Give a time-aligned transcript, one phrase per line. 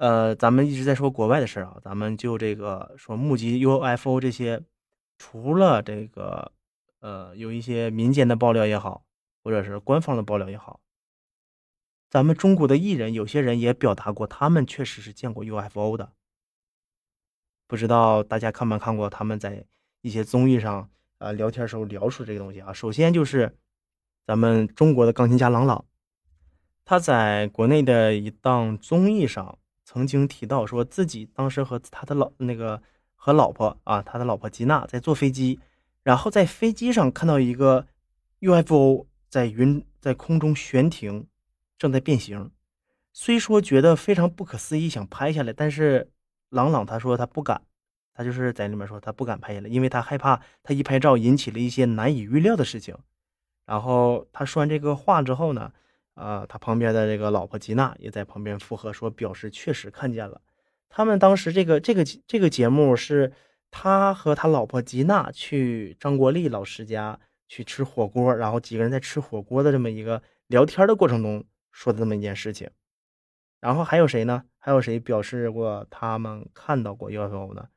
[0.00, 4.62] 呃，咱们一直在说国外的事儿啊，咱们就这个说目击 UFO 这些，
[5.18, 6.52] 除了这个
[7.00, 9.04] 呃有一些民间的爆料也好，
[9.44, 10.80] 或者是官方的爆料也好，
[12.08, 16.12] 咱们中国的艺人有些人也表达过，他们确实是见过 UFO 的。
[17.66, 19.66] 不知道大家看没看过他们在
[20.00, 20.88] 一些综艺上
[21.18, 22.72] 啊聊天时候聊出这个东西啊？
[22.72, 23.54] 首先就是
[24.26, 25.84] 咱们中国的钢琴家郎朗，
[26.86, 29.58] 他在国内的一档综艺上。
[29.92, 32.80] 曾经提到说自己当时和他的老那个
[33.16, 35.58] 和老婆啊，他的老婆吉娜在坐飞机，
[36.04, 37.88] 然后在飞机上看到一个
[38.38, 41.26] UFO 在云在空中悬停，
[41.76, 42.52] 正在变形。
[43.12, 46.12] 虽说觉得非常不可思议，想拍下来，但是
[46.50, 47.60] 朗朗他说他不敢，
[48.14, 52.96] 他就是在里面说他不敢拍下来，因为他害怕他一拍照引起了一些难以预料的事情。
[53.66, 55.72] 然后他说完这个话之后呢？
[56.20, 60.42] 啊，他旁边的这个老婆吉娜也在旁边附和说，表示确实看见了。
[60.90, 63.32] 他们当时这个这个这个节目是
[63.70, 72.68] 他和他老婆吉娜去张国立老师家去吃火锅，然后几个人在吃火锅的这么一个聊天的过程中说的这么一件事情。
[73.60, 74.44] 然后还有谁呢？
[74.58, 77.68] 还有谁表示过他们看到过 UFO 呢？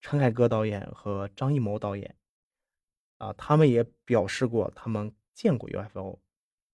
[0.00, 2.14] 陈凯歌导演和张艺谋导演
[3.18, 6.18] 啊，他们也表示过他们见过 UFO。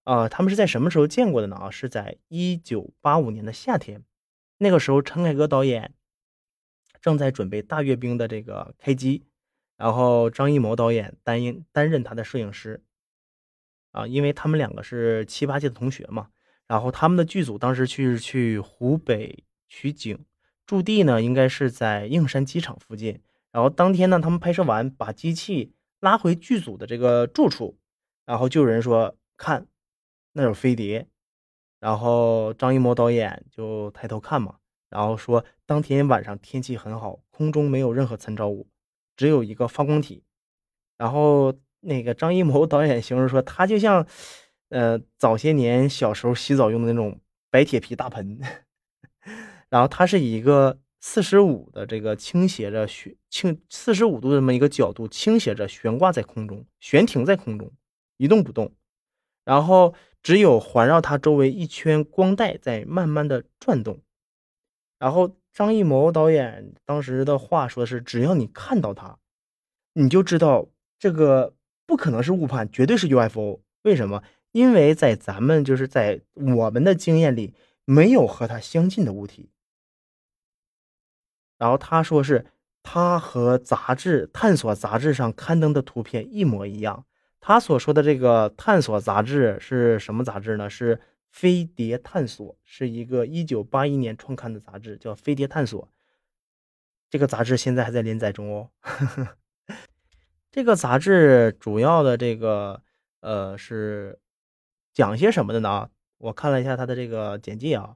[0.06, 1.56] 啊，他们是在什么时候见过的呢？
[1.56, 4.04] 啊，是在一九八五年的夏天，
[4.58, 5.94] 那个时候陈凯歌导演
[7.00, 9.24] 正在准备大阅兵的这个开机，
[9.76, 12.84] 然后张艺谋导演担任担任他的摄影师。
[13.90, 16.28] 啊，因为他们两个是七八届的同学嘛，
[16.68, 20.24] 然后他们的剧组当时去去湖北取景，
[20.66, 23.20] 驻地呢应该是在应山机场附近。
[23.50, 27.76] 然后当天呢，他们拍摄完，把机器拉回剧组的这个住处，
[28.24, 29.66] 然后就有人说看。
[30.36, 31.06] 那有飞碟，
[31.80, 34.56] 然后张艺谋导演就抬头看嘛，
[34.90, 38.68] 然后说当天晚上天气很好，空中没有任何参照物，
[39.16, 40.22] 只有一个发光体。
[40.98, 44.06] 然后那个张艺谋 导演形容说，他就像，
[44.68, 47.18] 呃，早些年小时候洗澡用的那种
[47.50, 48.38] 白铁皮大盆，
[49.70, 57.72] 然后它是以一个四十五的这个倾斜着悬倾四十五度这么一个角度倾斜着悬挂在空中，悬停在空中，
[58.18, 58.70] 一动不动，
[59.46, 59.94] 然后。
[60.22, 64.00] 只有环绕它周围一圈光带在慢慢的转动，
[64.98, 69.18] 然后张艺谋导演当时的话说的是：只要你看到它，
[69.92, 70.66] 你就知道
[70.98, 71.54] 这个
[71.86, 73.60] 不可能是误判，绝对是 UFO。
[73.82, 74.24] 为什么？
[74.50, 77.54] 因为在咱们就是在我们的经验里，
[77.84, 79.50] 没有和它相近的物体。
[81.56, 82.46] 然后他说是，
[82.82, 87.06] 他和杂志《探索》杂志上刊登的图片一模一样。
[87.48, 90.68] 他所说的这个探索杂志是什么杂志呢？
[90.68, 90.96] 是
[91.30, 95.80] 《飞碟探索》，是一个一九八一年创刊的杂志，叫《飞碟探索》。
[97.08, 98.70] 这个杂志现在还在连载中哦。
[100.50, 102.82] 这个杂志主要的这个
[103.20, 104.18] 呃是
[104.92, 105.88] 讲些什么的呢？
[106.18, 107.94] 我看了一下它的这个简介啊，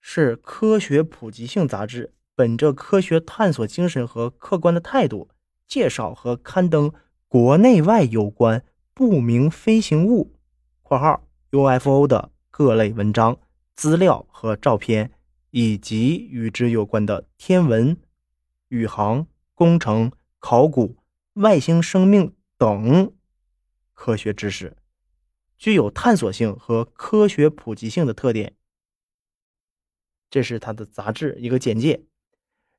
[0.00, 5.30] 是科学普及性杂志，本着科学探索精神和客观的态度，
[5.68, 6.92] 介绍和刊登。
[7.28, 10.34] 国内外有关不明飞行物
[10.82, 13.38] （括号 UFO） 的各类文章、
[13.74, 15.12] 资料和照片，
[15.50, 17.98] 以及与之有关的天文、
[18.68, 20.96] 宇航、工程、考古、
[21.34, 23.12] 外星生命等
[23.92, 24.74] 科学知识，
[25.58, 28.54] 具有探索性和科学普及性的特点。
[30.30, 32.06] 这是它的杂志一个简介。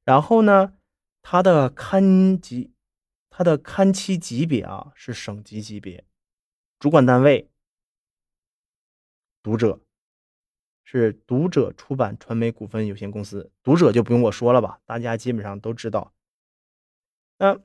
[0.03, 0.73] 然后呢，
[1.21, 2.73] 它的刊集。
[3.29, 6.03] 它的刊期级别啊是省级级别，
[6.79, 7.49] 主管单位
[9.41, 9.79] 读者
[10.83, 16.11] 是读者出版传媒股份有限公司，读者就不用我说了吧，大家基本上都知道。
[17.37, 17.57] 那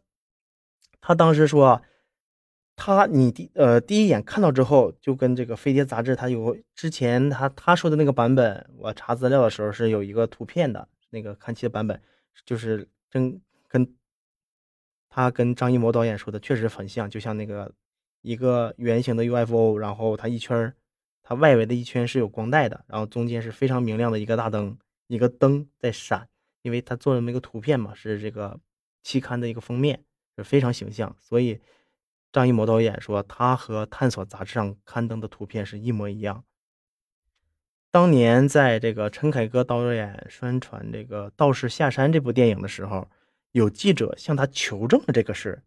[1.00, 1.82] 他当时说，
[2.76, 12.00] 他你第呃第一眼看到之后，就跟这个飞碟杂志，他有之前他他说的那个版本，我查资料的时候是有一个图片的那个刊期的版本，
[12.44, 13.92] 就是真跟。
[15.16, 17.72] 他跟张艺谋导演说的确实很像，就像那个
[18.22, 20.75] 一个圆形的 UFO，然后它一圈
[21.22, 24.77] 它外围的一圈是有光带的，然后中间是非常明亮的一个大灯，
[25.07, 26.28] 一个灯在闪，
[26.63, 28.59] 因为他做了那么一个图片嘛，是这个
[29.05, 30.03] 期刊的一个封面，
[30.37, 31.61] 是非常形象，所以
[32.33, 36.43] 张艺谋导演说他和《探索》杂志上刊登的图片是一模一样。
[37.93, 43.09] 当年在这个陈凯歌导演宣传这个《道士下山》这部电影的时候。
[43.54, 45.62] 有记者向他求证了这个事，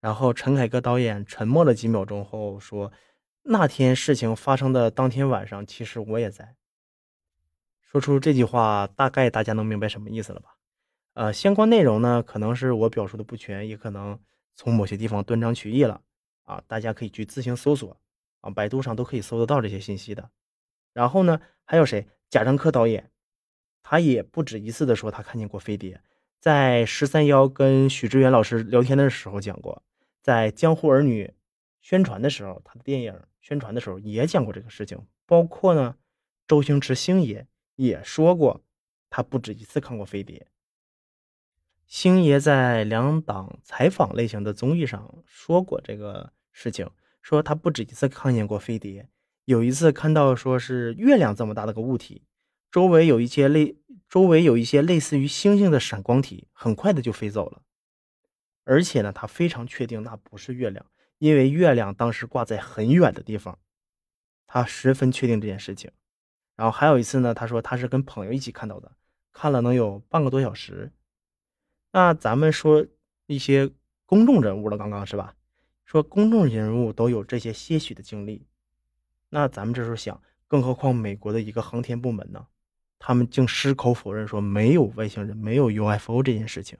[0.00, 2.90] 然后陈凯歌导演沉默了几秒钟后说
[3.44, 6.56] ：“那天事情发生的当天晚上，其实我也在。”
[7.84, 10.56] 说出这句话，大概大家能明白什么意思了吧？
[11.12, 14.18] 呃，相关内容呢，可能是我表述的不全，也可能
[14.54, 16.00] 从某些地方断章取义了
[16.44, 16.64] 啊。
[16.66, 18.00] 大家可以去自行搜索
[18.40, 20.30] 啊，百度上都可以搜得到这些信息的。
[20.94, 22.08] 然后呢，还有谁？
[22.30, 23.10] 贾樟柯导演，
[23.82, 26.00] 他也不止一次的说他看见过飞碟，
[26.42, 29.80] 在十三幺跟许知远老师聊天的时候讲过，
[30.20, 31.26] 在《江湖儿女》
[31.80, 35.06] 宣传的时候，他的电影宣传的时候也讲过这个事情。
[35.24, 35.94] 包括呢，
[36.48, 37.46] 周星驰星爷
[37.76, 38.60] 也说过，
[39.08, 40.48] 他不止一次看过飞碟。
[41.86, 46.90] 星爷在两档采访类型的综艺上说过这个事情，
[47.22, 49.08] 说他不止一次看见过飞碟。
[49.44, 52.24] 有一次看到说是月亮这么大的个物体，
[52.68, 53.76] 周围有一些类
[54.12, 57.62] 周围有一些类似于星星的闪光体，很快的就飞走了。
[58.62, 60.84] 而且呢，他非常确定那不是月亮，
[61.16, 63.58] 因为月亮当时挂在很远的地方，
[64.46, 65.90] 他十分确定这件事情。
[66.56, 68.92] 然后还有一次呢，他说他是跟朋友一起看到的，
[69.32, 70.92] 看了能有半个多小时。
[71.92, 72.86] 那咱们说
[73.24, 73.70] 一些
[74.04, 75.34] 公众人物了，刚刚是吧？
[75.86, 78.46] 说公众人物都有这些些许的经历，
[79.30, 82.48] 那咱们这时候想，更何况美国的一个航天部门呢？
[83.04, 86.78] 他们竟矢口否认说没有外星人、没有 UFO 这件事情，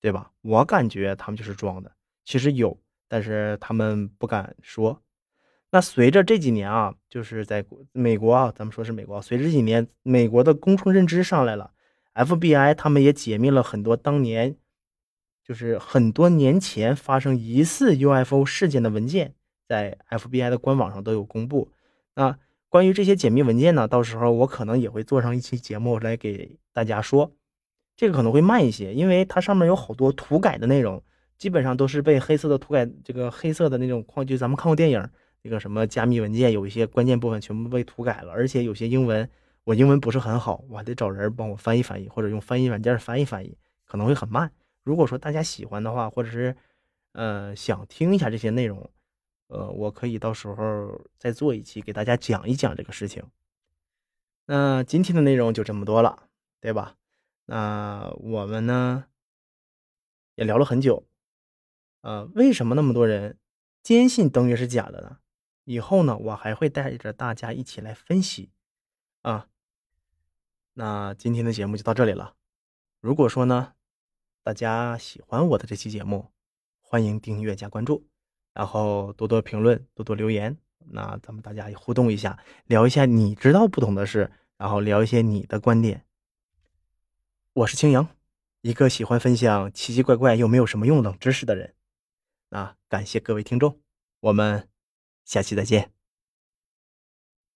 [0.00, 0.32] 对吧？
[0.40, 1.92] 我感觉他们就是装的，
[2.24, 5.02] 其实有，但是他们不敢说。
[5.70, 7.62] 那随着这几年啊，就是在
[7.92, 11.74] 美国啊，咱们说是美国，随着这几年美国的公众认知上来了。
[12.14, 14.56] FBI 他们也解密了很多当年，
[15.44, 19.34] 就是很多年前发生疑似 UFO 事件的文件，
[19.68, 21.70] 在 FBI 的官网上都有公布。
[22.14, 22.38] 那
[22.70, 27.30] 关于这些解密文件呢，到时候我可能也会做上一期节目来给大家说。
[27.96, 31.02] 这个可能会慢一些，因为它上面有好多涂改的内容，
[31.36, 35.06] 基本上都是被黑色的涂改，这个黑色的那种框，就咱们看过电影
[35.42, 39.28] 那个什么加密文件，有一些关键部分全部被涂改了，而且有些英文。
[39.64, 44.50] 我英文不是很好，我还得找人帮我翻译翻译，或者用翻译软件翻译翻译，可能会很慢。
[44.82, 46.56] 如果说大家喜欢的话，或者是
[47.12, 48.90] 呃想听一下这些内容，
[49.50, 53.24] 呃，我可以到时候再做一期给大家讲一讲这个事情。
[54.46, 56.28] 那今天的内容就这么多了，
[56.60, 56.96] 对吧？
[57.46, 59.06] 那我们呢
[60.36, 61.04] 也聊了很久，
[62.02, 63.38] 呃，为什么那么多人
[63.82, 65.18] 坚信登月是假的呢？
[65.64, 68.52] 以后呢，我还会带着大家一起来分析
[69.22, 69.48] 啊。
[70.74, 72.36] 那今天的节目就到这里了。
[73.00, 73.74] 如果说呢，
[74.44, 76.30] 大家喜欢我的这期节目，
[76.80, 78.09] 欢迎订阅加关注，
[78.52, 80.56] 然后多多评论，多多留言。
[80.92, 86.04] 那咱们大家互动一下，聊一下你知道不懂的事，然后聊一些你的观点。
[87.52, 88.08] 我是青阳，
[88.62, 91.74] 一个喜欢分享奇奇怪怪又没有什么用冷知识的人。
[92.48, 93.80] 那感谢各位听众，
[94.20, 94.68] 我们
[95.24, 95.99] 下期再见。